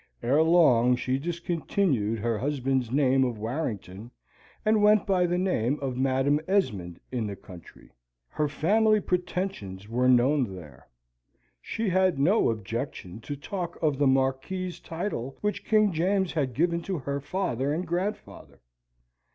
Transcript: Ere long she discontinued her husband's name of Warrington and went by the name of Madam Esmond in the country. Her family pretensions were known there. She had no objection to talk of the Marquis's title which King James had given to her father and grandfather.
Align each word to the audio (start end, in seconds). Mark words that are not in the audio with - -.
Ere 0.23 0.41
long 0.41 0.95
she 0.95 1.19
discontinued 1.19 2.17
her 2.17 2.35
husband's 2.39 2.89
name 2.91 3.23
of 3.23 3.37
Warrington 3.37 4.09
and 4.65 4.81
went 4.81 5.05
by 5.05 5.27
the 5.27 5.37
name 5.37 5.77
of 5.79 5.95
Madam 5.95 6.39
Esmond 6.47 6.99
in 7.11 7.27
the 7.27 7.35
country. 7.35 7.91
Her 8.29 8.47
family 8.47 8.99
pretensions 8.99 9.87
were 9.87 10.07
known 10.09 10.55
there. 10.55 10.87
She 11.61 11.87
had 11.89 12.17
no 12.17 12.49
objection 12.49 13.19
to 13.21 13.35
talk 13.35 13.77
of 13.79 13.99
the 13.99 14.07
Marquis's 14.07 14.79
title 14.79 15.37
which 15.41 15.65
King 15.65 15.91
James 15.93 16.33
had 16.33 16.55
given 16.55 16.81
to 16.81 16.97
her 16.97 17.19
father 17.19 17.71
and 17.71 17.85
grandfather. 17.85 18.59